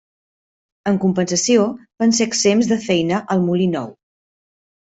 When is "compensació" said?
1.03-1.67